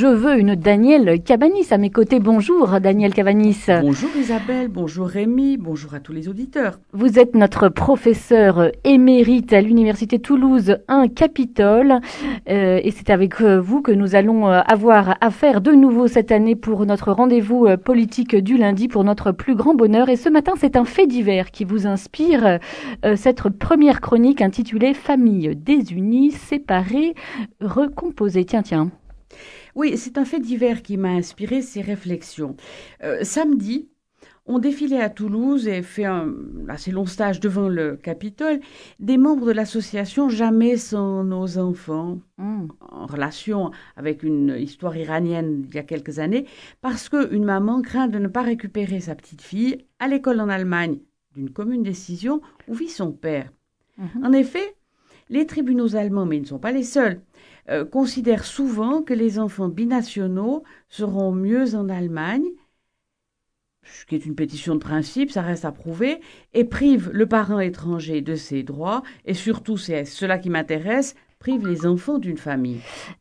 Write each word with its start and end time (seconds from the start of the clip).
Je 0.00 0.06
veux 0.06 0.38
une 0.38 0.54
Danielle 0.54 1.20
Cabanis 1.24 1.72
à 1.72 1.76
mes 1.76 1.90
côtés. 1.90 2.20
Bonjour 2.20 2.78
Danielle 2.78 3.12
Cabanis. 3.12 3.64
Bonjour 3.80 4.10
Isabelle, 4.16 4.68
bonjour 4.68 5.08
Rémi, 5.08 5.56
bonjour 5.56 5.92
à 5.92 5.98
tous 5.98 6.12
les 6.12 6.28
auditeurs. 6.28 6.78
Vous 6.92 7.18
êtes 7.18 7.34
notre 7.34 7.68
professeur 7.68 8.70
émérite 8.84 9.52
à 9.52 9.60
l'Université 9.60 10.20
Toulouse 10.20 10.76
1 10.86 11.08
Capitole 11.08 11.98
euh, 12.48 12.78
et 12.80 12.92
c'est 12.92 13.10
avec 13.10 13.40
euh, 13.40 13.58
vous 13.60 13.82
que 13.82 13.90
nous 13.90 14.14
allons 14.14 14.46
euh, 14.46 14.60
avoir 14.68 15.16
affaire 15.20 15.60
de 15.60 15.72
nouveau 15.72 16.06
cette 16.06 16.30
année 16.30 16.54
pour 16.54 16.86
notre 16.86 17.10
rendez-vous 17.10 17.66
politique 17.84 18.36
du 18.36 18.56
lundi 18.56 18.86
pour 18.86 19.02
notre 19.02 19.32
plus 19.32 19.56
grand 19.56 19.74
bonheur. 19.74 20.08
Et 20.08 20.16
ce 20.16 20.28
matin, 20.28 20.52
c'est 20.56 20.76
un 20.76 20.84
fait 20.84 21.08
divers 21.08 21.50
qui 21.50 21.64
vous 21.64 21.88
inspire 21.88 22.60
cette 23.16 23.48
première 23.48 24.00
chronique 24.00 24.42
intitulée 24.42 24.94
Famille 24.94 25.56
désunie, 25.56 26.30
séparée, 26.30 27.14
recomposée. 27.60 28.44
Tiens, 28.44 28.62
tiens. 28.62 28.92
Oui, 29.74 29.96
c'est 29.96 30.18
un 30.18 30.24
fait 30.24 30.40
divers 30.40 30.82
qui 30.82 30.96
m'a 30.96 31.10
inspiré 31.10 31.62
ces 31.62 31.80
réflexions. 31.80 32.56
Euh, 33.02 33.18
samedi, 33.22 33.88
on 34.48 34.58
défilait 34.58 35.02
à 35.02 35.10
Toulouse 35.10 35.68
et 35.68 35.82
fait 35.82 36.06
un 36.06 36.32
assez 36.68 36.90
long 36.90 37.04
stage 37.04 37.38
devant 37.38 37.68
le 37.68 37.96
Capitole 37.96 38.60
des 38.98 39.18
membres 39.18 39.46
de 39.46 39.52
l'association 39.52 40.30
Jamais 40.30 40.78
sans 40.78 41.22
nos 41.22 41.58
enfants, 41.58 42.18
hmm. 42.38 42.68
en 42.80 43.06
relation 43.06 43.70
avec 43.96 44.22
une 44.22 44.56
histoire 44.58 44.96
iranienne 44.96 45.66
il 45.68 45.74
y 45.74 45.78
a 45.78 45.82
quelques 45.82 46.18
années, 46.18 46.46
parce 46.80 47.10
qu'une 47.10 47.44
maman 47.44 47.82
craint 47.82 48.08
de 48.08 48.18
ne 48.18 48.28
pas 48.28 48.42
récupérer 48.42 49.00
sa 49.00 49.14
petite 49.14 49.42
fille 49.42 49.84
à 49.98 50.08
l'école 50.08 50.40
en 50.40 50.48
Allemagne 50.48 50.98
d'une 51.34 51.50
commune 51.50 51.82
décision 51.82 52.40
où 52.68 52.74
vit 52.74 52.88
son 52.88 53.12
père. 53.12 53.52
Mhm. 53.98 54.24
En 54.24 54.32
effet, 54.32 54.77
les 55.30 55.46
tribunaux 55.46 55.96
allemands, 55.96 56.26
mais 56.26 56.36
ils 56.36 56.42
ne 56.42 56.46
sont 56.46 56.58
pas 56.58 56.72
les 56.72 56.82
seuls, 56.82 57.20
euh, 57.68 57.84
considèrent 57.84 58.44
souvent 58.44 59.02
que 59.02 59.14
les 59.14 59.38
enfants 59.38 59.68
binationaux 59.68 60.62
seront 60.88 61.32
mieux 61.32 61.74
en 61.74 61.88
Allemagne, 61.88 62.46
ce 63.84 64.04
qui 64.06 64.14
est 64.14 64.26
une 64.26 64.34
pétition 64.34 64.74
de 64.74 64.80
principe, 64.80 65.30
ça 65.30 65.42
reste 65.42 65.64
à 65.64 65.72
prouver, 65.72 66.20
et 66.54 66.64
privent 66.64 67.10
le 67.12 67.26
parent 67.26 67.60
étranger 67.60 68.20
de 68.20 68.34
ses 68.34 68.62
droits, 68.62 69.02
et 69.24 69.34
surtout, 69.34 69.76
c'est 69.76 70.04
cela 70.04 70.38
qui 70.38 70.50
m'intéresse, 70.50 71.14
prive 71.38 71.66
les 71.66 71.86
enfants 71.86 72.18
d'une 72.18 72.36
famille. 72.36 72.80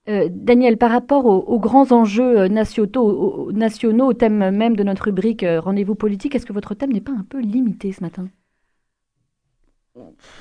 Euh, 0.09 0.27
Daniel, 0.31 0.77
par 0.77 0.91
rapport 0.91 1.25
aux, 1.25 1.59
grands 1.59 1.91
enjeux 1.91 2.39
euh, 2.39 2.47
nationaux, 2.47 4.07
au 4.07 4.13
thème 4.13 4.49
même 4.51 4.75
de 4.75 4.83
notre 4.83 5.03
rubrique 5.05 5.45
Rendez-vous 5.47 5.95
politique, 5.95 6.35
est-ce 6.35 6.45
que 6.45 6.53
votre 6.53 6.73
thème 6.73 6.93
n'est 6.93 7.01
pas 7.01 7.11
un 7.11 7.25
peu 7.29 7.39
limité 7.39 7.91
ce 7.91 8.01
matin? 8.01 8.27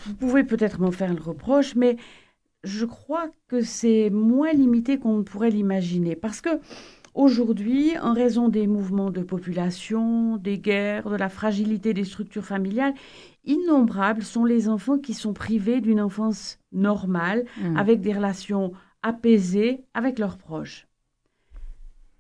Vous 0.06 0.14
pouvez 0.14 0.44
peut-être 0.44 0.80
m'en 0.80 0.90
faire 0.90 1.12
le 1.12 1.20
reproche, 1.20 1.74
mais 1.74 1.96
je 2.64 2.84
crois 2.84 3.30
que 3.48 3.60
c'est 3.60 4.10
moins 4.10 4.52
limité 4.52 4.98
qu'on 4.98 5.18
ne 5.18 5.22
pourrait 5.22 5.50
l'imaginer. 5.50 6.16
Parce 6.16 6.40
que 6.40 6.60
aujourd'hui, 7.14 7.96
en 7.98 8.12
raison 8.12 8.48
des 8.48 8.66
mouvements 8.66 9.10
de 9.10 9.22
population, 9.22 10.36
des 10.36 10.58
guerres, 10.58 11.08
de 11.08 11.16
la 11.16 11.28
fragilité 11.28 11.94
des 11.94 12.04
structures 12.04 12.44
familiales, 12.44 12.94
innombrables 13.44 14.22
sont 14.22 14.44
les 14.44 14.68
enfants 14.68 14.98
qui 14.98 15.14
sont 15.14 15.32
privés 15.32 15.80
d'une 15.80 16.00
enfance 16.00 16.58
normale, 16.72 17.44
mmh. 17.62 17.76
avec 17.76 18.00
des 18.00 18.12
relations 18.12 18.72
apaisées 19.02 19.84
avec 19.94 20.18
leurs 20.18 20.36
proches. 20.36 20.88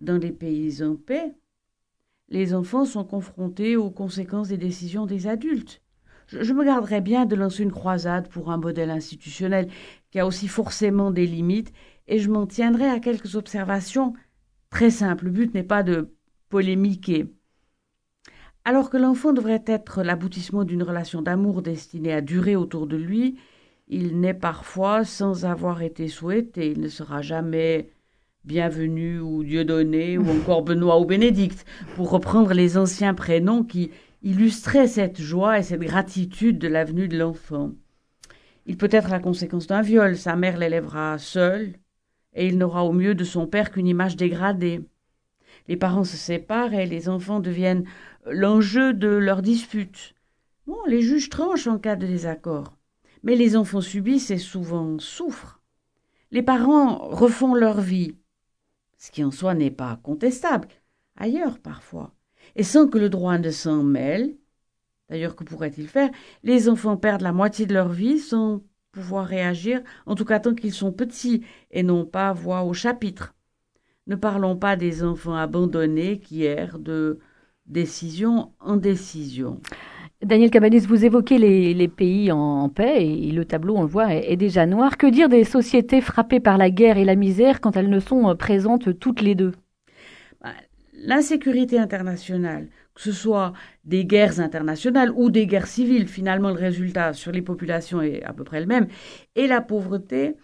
Dans 0.00 0.18
les 0.18 0.30
pays 0.30 0.82
en 0.82 0.94
paix, 0.94 1.34
les 2.28 2.54
enfants 2.54 2.84
sont 2.84 3.04
confrontés 3.04 3.76
aux 3.76 3.90
conséquences 3.90 4.48
des 4.48 4.56
décisions 4.56 5.06
des 5.06 5.26
adultes. 5.26 5.82
Je, 6.28 6.52
me 6.52 6.64
garderais 6.64 7.00
bien 7.00 7.24
de 7.24 7.36
lancer 7.36 7.62
une 7.62 7.72
croisade 7.72 8.28
pour 8.28 8.50
un 8.50 8.56
modèle 8.56 8.90
institutionnel 8.90 9.68
qui 10.10 10.18
a 10.18 10.26
aussi 10.26 10.48
forcément 10.48 11.10
des 11.10 11.26
limites, 11.26 11.72
et 12.08 12.18
je 12.18 12.30
m'en 12.30 12.46
tiendrai 12.46 12.88
à 12.88 13.00
quelques 13.00 13.36
observations 13.36 14.14
très 14.70 14.90
simples. 14.90 15.26
Le 15.26 15.30
but 15.30 15.54
n'est 15.54 15.62
pas 15.62 15.82
de 15.82 16.10
polémiquer. 16.48 17.26
Alors 18.64 18.90
que 18.90 18.96
l'enfant 18.96 19.32
devrait 19.32 19.62
être 19.66 20.02
l'aboutissement 20.02 20.64
d'une 20.64 20.82
relation 20.82 21.22
d'amour 21.22 21.62
destinée 21.62 22.12
à 22.12 22.20
durer 22.20 22.56
autour 22.56 22.88
de 22.88 22.96
lui, 22.96 23.38
il 23.86 24.18
naît 24.20 24.34
parfois 24.34 25.04
sans 25.04 25.44
avoir 25.44 25.82
été 25.82 26.08
souhaité, 26.08 26.72
il 26.72 26.80
ne 26.80 26.88
sera 26.88 27.22
jamais 27.22 27.90
bienvenu 28.44 29.20
ou 29.20 29.44
Dieudonné 29.44 30.18
ou 30.18 30.28
encore 30.30 30.62
Benoît 30.62 31.00
ou 31.00 31.04
Bénédicte, 31.04 31.64
pour 31.94 32.10
reprendre 32.10 32.52
les 32.54 32.76
anciens 32.76 33.14
prénoms 33.14 33.62
qui 33.62 33.90
illustrait 34.26 34.88
cette 34.88 35.20
joie 35.20 35.60
et 35.60 35.62
cette 35.62 35.80
gratitude 35.80 36.58
de 36.58 36.66
l'avenue 36.66 37.06
de 37.06 37.16
l'enfant. 37.16 37.70
Il 38.66 38.76
peut 38.76 38.88
être 38.90 39.08
la 39.08 39.20
conséquence 39.20 39.68
d'un 39.68 39.82
viol, 39.82 40.16
sa 40.16 40.34
mère 40.34 40.58
l'élèvera 40.58 41.16
seule, 41.16 41.74
et 42.34 42.48
il 42.48 42.58
n'aura 42.58 42.84
au 42.84 42.92
mieux 42.92 43.14
de 43.14 43.22
son 43.22 43.46
père 43.46 43.70
qu'une 43.70 43.86
image 43.86 44.16
dégradée. 44.16 44.80
Les 45.68 45.76
parents 45.76 46.02
se 46.02 46.16
séparent 46.16 46.74
et 46.74 46.86
les 46.86 47.08
enfants 47.08 47.38
deviennent 47.38 47.84
l'enjeu 48.28 48.92
de 48.92 49.06
leur 49.06 49.42
dispute. 49.42 50.16
Bon, 50.66 50.78
les 50.88 51.02
juges 51.02 51.30
tranchent 51.30 51.68
en 51.68 51.78
cas 51.78 51.94
de 51.94 52.08
désaccord, 52.08 52.76
mais 53.22 53.36
les 53.36 53.56
enfants 53.56 53.80
subissent 53.80 54.32
et 54.32 54.38
souvent 54.38 54.98
souffrent. 54.98 55.62
Les 56.32 56.42
parents 56.42 56.98
refont 57.10 57.54
leur 57.54 57.80
vie, 57.80 58.16
ce 58.98 59.12
qui 59.12 59.22
en 59.22 59.30
soi 59.30 59.54
n'est 59.54 59.70
pas 59.70 60.00
contestable, 60.02 60.66
ailleurs 61.16 61.60
parfois 61.60 62.15
et 62.56 62.62
sans 62.62 62.88
que 62.88 62.98
le 62.98 63.08
droit 63.08 63.38
ne 63.38 63.50
s'en 63.50 63.82
mêle. 63.82 64.36
D'ailleurs, 65.08 65.36
que 65.36 65.44
pourrait-il 65.44 65.86
faire? 65.86 66.10
Les 66.42 66.68
enfants 66.68 66.96
perdent 66.96 67.22
la 67.22 67.32
moitié 67.32 67.66
de 67.66 67.74
leur 67.74 67.90
vie 67.90 68.18
sans 68.18 68.62
pouvoir 68.90 69.26
réagir, 69.26 69.82
en 70.06 70.14
tout 70.14 70.24
cas 70.24 70.40
tant 70.40 70.54
qu'ils 70.54 70.72
sont 70.72 70.90
petits 70.90 71.44
et 71.70 71.82
n'ont 71.82 72.06
pas 72.06 72.32
voix 72.32 72.64
au 72.64 72.72
chapitre. 72.72 73.34
Ne 74.06 74.16
parlons 74.16 74.56
pas 74.56 74.74
des 74.76 75.04
enfants 75.04 75.34
abandonnés 75.34 76.18
qui 76.18 76.44
errent 76.44 76.78
de 76.78 77.18
décision 77.66 78.52
en 78.60 78.76
décision. 78.76 79.60
Daniel 80.22 80.50
Cabanis, 80.50 80.86
vous 80.86 81.04
évoquez 81.04 81.38
les, 81.38 81.88
pays 81.88 82.32
en, 82.32 82.68
paix 82.70 83.06
et 83.06 83.32
le 83.32 83.44
tableau, 83.44 83.76
on 83.76 83.82
le 83.82 83.88
voit, 83.88 84.14
est, 84.14 84.36
déjà 84.36 84.64
noir. 84.64 84.96
Que 84.96 85.06
dire 85.06 85.28
des 85.28 85.44
sociétés 85.44 86.00
frappées 86.00 86.40
par 86.40 86.56
la 86.56 86.70
guerre 86.70 86.96
et 86.96 87.04
la 87.04 87.16
misère 87.16 87.60
quand 87.60 87.76
elles 87.76 87.90
ne 87.90 88.00
sont 88.00 88.34
présentes 88.34 88.98
toutes 88.98 89.20
les 89.20 89.34
deux? 89.34 89.52
L'insécurité 90.96 91.78
internationale, 91.78 92.68
que 92.94 93.02
ce 93.02 93.12
soit 93.12 93.52
des 93.84 94.04
guerres 94.04 94.40
internationales 94.40 95.12
ou 95.14 95.30
des 95.30 95.46
guerres 95.46 95.66
civiles, 95.66 96.08
finalement 96.08 96.48
le 96.48 96.54
résultat 96.54 97.12
sur 97.12 97.32
les 97.32 97.42
populations 97.42 98.02
est 98.02 98.22
à 98.22 98.32
peu 98.32 98.44
près 98.44 98.60
le 98.60 98.66
même, 98.66 98.88
et 99.34 99.46
la 99.46 99.60
pauvreté 99.60 100.36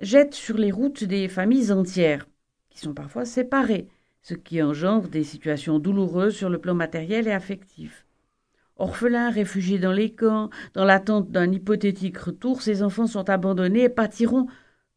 jette 0.00 0.34
sur 0.34 0.56
les 0.58 0.70
routes 0.70 1.04
des 1.04 1.28
familles 1.28 1.72
entières, 1.72 2.26
qui 2.70 2.78
sont 2.78 2.94
parfois 2.94 3.24
séparées, 3.24 3.88
ce 4.22 4.34
qui 4.34 4.62
engendre 4.62 5.08
des 5.08 5.24
situations 5.24 5.78
douloureuses 5.78 6.36
sur 6.36 6.50
le 6.50 6.58
plan 6.58 6.74
matériel 6.74 7.28
et 7.28 7.32
affectif. 7.32 8.06
Orphelins, 8.76 9.30
réfugiés 9.30 9.78
dans 9.78 9.92
les 9.92 10.12
camps, 10.12 10.50
dans 10.74 10.84
l'attente 10.84 11.30
d'un 11.30 11.52
hypothétique 11.52 12.18
retour, 12.18 12.60
ces 12.60 12.82
enfants 12.82 13.06
sont 13.06 13.30
abandonnés 13.30 13.84
et 13.84 13.88
pâtiront 13.88 14.46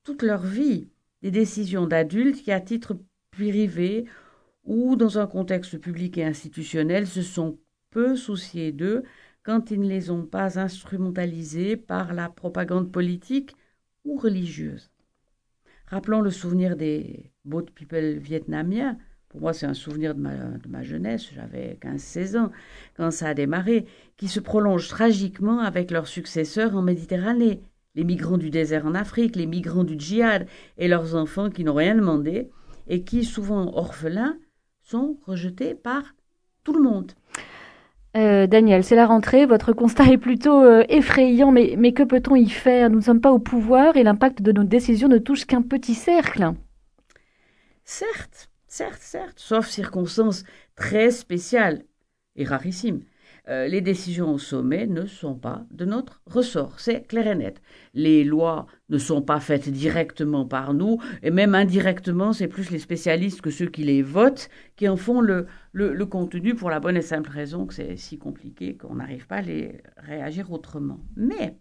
toute 0.03 0.23
leur 0.23 0.41
vie 0.41 0.89
des 1.21 1.31
décisions 1.31 1.85
d'adultes 1.85 2.41
qui, 2.41 2.51
à 2.51 2.59
titre 2.59 2.97
privé, 3.31 4.05
ou 4.67 4.97
dans 4.97 5.17
un 5.17 5.27
contexte 5.27 5.77
public 5.79 6.17
et 6.17 6.25
institutionnel 6.25 7.07
se 7.07 7.21
sont 7.21 7.57
peu 7.89 8.15
souciés 8.15 8.71
d'eux 8.73 9.03
quand 9.41 9.71
ils 9.71 9.79
ne 9.79 9.87
les 9.87 10.11
ont 10.11 10.25
pas 10.25 10.59
instrumentalisés 10.59 11.77
par 11.77 12.13
la 12.13 12.29
propagande 12.29 12.91
politique 12.91 13.55
ou 14.03 14.17
religieuse. 14.17 14.91
Rappelons 15.87 16.19
le 16.19 16.31
souvenir 16.31 16.75
des 16.75 17.31
boat 17.45 17.67
people 17.73 18.17
vietnamiens. 18.17 18.97
Pour 19.29 19.39
moi, 19.39 19.53
c'est 19.53 19.65
un 19.65 19.73
souvenir 19.73 20.15
de 20.15 20.19
ma, 20.19 20.35
de 20.35 20.67
ma 20.67 20.83
jeunesse, 20.83 21.29
j'avais 21.33 21.77
15-16 21.81 22.37
ans 22.37 22.51
quand 22.95 23.09
ça 23.09 23.29
a 23.29 23.33
démarré, 23.33 23.85
qui 24.17 24.27
se 24.27 24.41
prolonge 24.41 24.89
tragiquement 24.89 25.59
avec 25.59 25.91
leurs 25.91 26.07
successeurs 26.07 26.75
en 26.75 26.81
Méditerranée, 26.81 27.61
les 27.95 28.03
migrants 28.03 28.37
du 28.37 28.49
désert 28.49 28.85
en 28.85 28.95
Afrique, 28.95 29.37
les 29.37 29.45
migrants 29.45 29.85
du 29.85 29.97
djihad 29.97 30.45
et 30.77 30.89
leurs 30.89 31.15
enfants 31.15 31.49
qui 31.49 31.63
n'ont 31.63 31.73
rien 31.73 31.95
demandé 31.95 32.49
et 32.87 33.03
qui, 33.03 33.23
souvent 33.23 33.73
orphelins, 33.75 34.37
sont 34.89 35.17
rejetés 35.25 35.75
par 35.75 36.15
tout 36.63 36.71
le 36.73 36.81
monde. 36.81 37.11
Euh, 38.15 38.47
Daniel, 38.47 38.83
c'est 38.85 38.95
la 38.95 39.05
rentrée, 39.05 39.45
votre 39.45 39.73
constat 39.73 40.05
est 40.05 40.17
plutôt 40.17 40.63
euh, 40.63 40.85
effrayant, 40.87 41.51
mais, 41.51 41.75
mais 41.77 41.91
que 41.91 42.03
peut-on 42.03 42.35
y 42.35 42.49
faire? 42.49 42.89
Nous 42.89 42.99
ne 42.99 43.03
sommes 43.03 43.21
pas 43.21 43.31
au 43.31 43.39
pouvoir 43.39 43.97
et 43.97 44.03
l'impact 44.03 44.41
de 44.41 44.51
nos 44.53 44.63
décisions 44.63 45.09
ne 45.09 45.17
touche 45.17 45.45
qu'un 45.45 45.61
petit 45.61 45.93
cercle. 45.93 46.53
Certes, 47.83 48.49
certes, 48.67 49.01
certes, 49.01 49.39
sauf 49.39 49.67
circonstances 49.67 50.43
très 50.75 51.11
spéciales 51.11 51.83
et 52.37 52.45
rarissimes. 52.45 53.01
Euh, 53.49 53.67
les 53.69 53.79
décisions 53.79 54.33
au 54.33 54.37
sommet 54.37 54.87
ne 54.87 55.05
sont 55.05 55.35
pas 55.35 55.65
de 55.71 55.85
notre 55.85 56.21
ressort, 56.25 56.81
c'est 56.81 57.07
clair 57.07 57.27
et 57.27 57.35
net. 57.35 57.61
Les 57.93 58.25
lois 58.25 58.65
ne 58.89 58.97
sont 58.97 59.21
pas 59.21 59.39
faites 59.39 59.69
directement 59.69 60.45
par 60.45 60.73
nous, 60.73 60.97
et 61.23 61.31
même 61.31 61.55
indirectement, 61.55 62.33
c'est 62.33 62.49
plus 62.49 62.71
les 62.71 62.79
spécialistes 62.79 63.39
que 63.41 63.49
ceux 63.49 63.67
qui 63.67 63.83
les 63.83 64.01
votent 64.01 64.49
qui 64.75 64.89
en 64.89 64.97
font 64.97 65.21
le, 65.21 65.47
le, 65.71 66.05
contenu 66.05 66.55
pour 66.55 66.69
la 66.69 66.81
bonne 66.81 66.97
et 66.97 67.01
simple 67.01 67.29
raison 67.29 67.65
que 67.65 67.73
c'est 67.73 67.95
si 67.95 68.17
compliqué 68.17 68.75
qu'on 68.75 68.95
n'arrive 68.95 69.27
pas 69.27 69.37
à 69.37 69.41
les 69.43 69.81
réagir 69.95 70.51
autrement. 70.51 70.99
Mais 71.15 71.57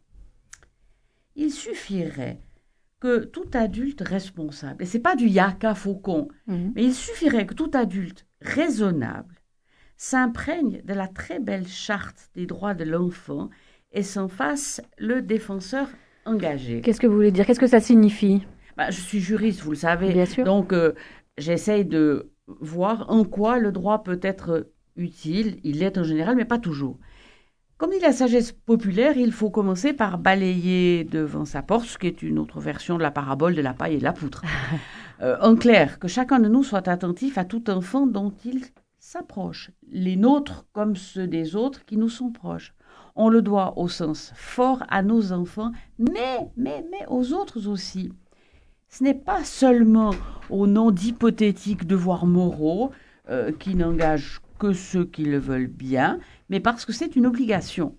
il 1.36 1.52
suffirait 1.52 2.40
que 2.98 3.24
tout 3.26 3.50
adulte 3.52 4.00
responsable, 4.00 4.82
et 4.82 4.86
c'est 4.86 4.98
pas 4.98 5.14
du 5.14 5.28
yaka 5.28 5.74
faucon, 5.74 6.28
Mhm. 6.48 6.72
mais 6.74 6.84
il 6.84 6.94
suffirait 6.94 7.46
que 7.46 7.54
tout 7.54 7.70
adulte 7.74 8.26
raisonnable 8.40 9.36
s'imprègne 9.96 10.82
de 10.84 10.94
la 10.94 11.08
très 11.08 11.38
belle 11.40 11.66
charte 11.66 12.30
des 12.34 12.46
droits 12.46 12.74
de 12.74 12.84
l'enfant 12.84 13.50
et 13.92 14.02
s'en 14.02 14.28
fasse 14.28 14.80
le 14.98 15.22
défenseur 15.22 15.88
engagé. 16.24 16.80
Qu'est-ce 16.82 17.00
que 17.00 17.06
vous 17.06 17.14
voulez 17.14 17.30
dire? 17.32 17.46
Qu'est-ce 17.46 17.60
que 17.60 17.66
ça 17.66 17.80
signifie? 17.80 18.42
Bah, 18.76 18.90
je 18.90 19.00
suis 19.00 19.20
juriste, 19.20 19.60
vous 19.62 19.70
le 19.70 19.76
savez, 19.76 20.12
Bien 20.12 20.26
sûr. 20.26 20.44
donc 20.44 20.72
euh, 20.72 20.92
j'essaye 21.38 21.84
de 21.84 22.30
voir 22.46 23.06
en 23.10 23.24
quoi 23.24 23.58
le 23.58 23.72
droit 23.72 24.02
peut 24.02 24.20
être 24.22 24.68
utile. 24.96 25.58
Il 25.64 25.78
l'est 25.78 25.96
en 25.98 26.02
général, 26.04 26.36
mais 26.36 26.44
pas 26.44 26.58
toujours. 26.58 26.98
Comme 27.78 27.90
dit 27.90 28.00
la 28.00 28.12
sagesse 28.12 28.52
populaire, 28.52 29.16
il 29.18 29.32
faut 29.32 29.50
commencer 29.50 29.92
par 29.92 30.18
balayer 30.18 31.04
devant 31.04 31.44
sa 31.44 31.62
porte, 31.62 31.86
ce 31.86 31.98
qui 31.98 32.06
est 32.06 32.22
une 32.22 32.38
autre 32.38 32.58
version 32.60 32.96
de 32.96 33.02
la 33.02 33.10
parabole 33.10 33.54
de 33.54 33.60
la 33.60 33.74
paille 33.74 33.94
et 33.94 33.98
de 33.98 34.04
la 34.04 34.12
poutre. 34.12 34.42
Euh, 35.22 35.38
en 35.40 35.56
clair, 35.56 35.98
que 35.98 36.08
chacun 36.08 36.38
de 36.40 36.46
nous 36.46 36.62
soit 36.62 36.88
attentif 36.88 37.38
à 37.38 37.46
tout 37.46 37.70
enfant 37.70 38.06
dont 38.06 38.34
il 38.44 38.66
s'approche, 38.98 39.70
les 39.90 40.16
nôtres 40.16 40.66
comme 40.72 40.96
ceux 40.96 41.26
des 41.26 41.56
autres 41.56 41.84
qui 41.84 41.96
nous 41.96 42.08
sont 42.08 42.30
proches. 42.30 42.74
On 43.14 43.28
le 43.28 43.42
doit 43.42 43.78
au 43.78 43.88
sens 43.88 44.32
fort 44.34 44.82
à 44.88 45.02
nos 45.02 45.32
enfants, 45.32 45.72
mais, 45.98 46.50
mais, 46.56 46.84
mais 46.90 47.06
aux 47.08 47.32
autres 47.32 47.68
aussi. 47.68 48.12
Ce 48.88 49.04
n'est 49.04 49.14
pas 49.14 49.44
seulement 49.44 50.10
au 50.50 50.66
nom 50.66 50.90
d'hypothétiques 50.90 51.86
devoirs 51.86 52.26
moraux 52.26 52.90
euh, 53.28 53.52
qui 53.52 53.74
n'engagent 53.74 54.40
que 54.58 54.72
ceux 54.72 55.04
qui 55.04 55.24
le 55.24 55.38
veulent 55.38 55.66
bien, 55.66 56.18
mais 56.48 56.60
parce 56.60 56.84
que 56.84 56.92
c'est 56.92 57.16
une 57.16 57.26
obligation. 57.26 57.96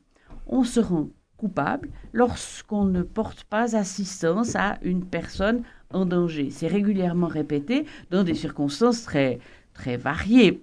On 0.47 0.63
se 0.63 0.79
rend 0.79 1.09
coupable 1.37 1.89
lorsqu'on 2.13 2.85
ne 2.85 3.03
porte 3.03 3.43
pas 3.43 3.75
assistance 3.75 4.55
à 4.55 4.77
une 4.81 5.05
personne 5.05 5.63
en 5.93 6.05
danger. 6.05 6.49
C'est 6.49 6.67
régulièrement 6.67 7.27
répété 7.27 7.85
dans 8.09 8.23
des 8.23 8.33
circonstances 8.33 9.03
très, 9.03 9.39
très 9.73 9.97
variées. 9.97 10.61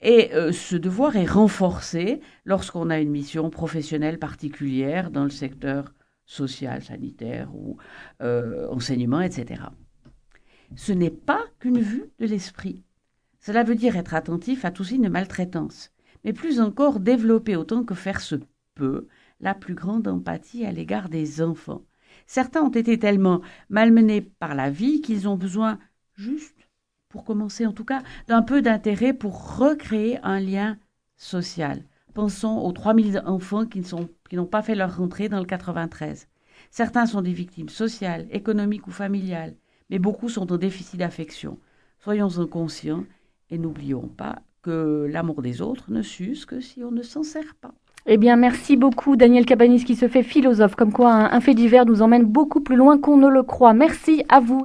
Et 0.00 0.34
euh, 0.34 0.52
ce 0.52 0.76
devoir 0.76 1.16
est 1.16 1.24
renforcé 1.24 2.20
lorsqu'on 2.44 2.90
a 2.90 3.00
une 3.00 3.10
mission 3.10 3.50
professionnelle 3.50 4.18
particulière 4.18 5.10
dans 5.10 5.24
le 5.24 5.30
secteur 5.30 5.94
social, 6.26 6.82
sanitaire 6.82 7.54
ou 7.54 7.78
euh, 8.22 8.68
enseignement, 8.70 9.20
etc. 9.20 9.62
Ce 10.76 10.92
n'est 10.92 11.10
pas 11.10 11.44
qu'une 11.58 11.80
vue 11.80 12.10
de 12.18 12.26
l'esprit. 12.26 12.82
Cela 13.40 13.62
veut 13.62 13.74
dire 13.74 13.96
être 13.96 14.14
attentif 14.14 14.64
à 14.64 14.70
tout 14.70 14.84
signe 14.84 15.04
de 15.04 15.08
maltraitance, 15.08 15.92
mais 16.24 16.32
plus 16.32 16.60
encore 16.60 17.00
développer 17.00 17.56
autant 17.56 17.84
que 17.84 17.94
faire 17.94 18.20
se 18.20 18.36
peut 18.74 19.06
la 19.40 19.54
plus 19.54 19.74
grande 19.74 20.08
empathie 20.08 20.64
à 20.64 20.72
l'égard 20.72 21.08
des 21.08 21.42
enfants. 21.42 21.84
Certains 22.26 22.62
ont 22.62 22.70
été 22.70 22.98
tellement 22.98 23.42
malmenés 23.68 24.22
par 24.22 24.54
la 24.54 24.70
vie 24.70 25.00
qu'ils 25.00 25.28
ont 25.28 25.36
besoin, 25.36 25.78
juste 26.14 26.63
pour 27.14 27.22
commencer 27.22 27.64
en 27.64 27.72
tout 27.72 27.84
cas, 27.84 28.02
d'un 28.26 28.42
peu 28.42 28.60
d'intérêt 28.60 29.12
pour 29.12 29.56
recréer 29.56 30.18
un 30.24 30.40
lien 30.40 30.76
social. 31.16 31.84
Pensons 32.12 32.58
aux 32.58 32.72
3000 32.72 33.22
enfants 33.24 33.66
qui 33.66 33.78
ne 33.78 33.84
sont, 33.84 34.08
qui 34.28 34.34
n'ont 34.34 34.46
pas 34.46 34.62
fait 34.62 34.74
leur 34.74 34.96
rentrée 34.96 35.28
dans 35.28 35.38
le 35.38 35.44
93. 35.44 36.26
Certains 36.72 37.06
sont 37.06 37.22
des 37.22 37.32
victimes 37.32 37.68
sociales, 37.68 38.26
économiques 38.32 38.88
ou 38.88 38.90
familiales, 38.90 39.54
mais 39.90 40.00
beaucoup 40.00 40.28
sont 40.28 40.52
en 40.52 40.56
déficit 40.56 40.98
d'affection. 40.98 41.60
Soyons-en 42.00 42.48
conscients 42.48 43.04
et 43.48 43.58
n'oublions 43.58 44.08
pas 44.08 44.42
que 44.62 45.06
l'amour 45.08 45.40
des 45.40 45.62
autres 45.62 45.92
ne 45.92 46.02
s'use 46.02 46.46
que 46.46 46.58
si 46.58 46.82
on 46.82 46.90
ne 46.90 47.02
s'en 47.02 47.22
sert 47.22 47.54
pas. 47.60 47.74
Eh 48.06 48.16
bien, 48.16 48.34
merci 48.34 48.76
beaucoup, 48.76 49.14
Daniel 49.14 49.46
Cabanis, 49.46 49.84
qui 49.84 49.94
se 49.94 50.08
fait 50.08 50.24
philosophe, 50.24 50.74
comme 50.74 50.92
quoi 50.92 51.12
un 51.12 51.40
fait 51.40 51.54
divers 51.54 51.86
nous 51.86 52.02
emmène 52.02 52.24
beaucoup 52.24 52.60
plus 52.60 52.76
loin 52.76 52.98
qu'on 52.98 53.16
ne 53.16 53.28
le 53.28 53.44
croit. 53.44 53.72
Merci 53.72 54.24
à 54.28 54.40
vous. 54.40 54.62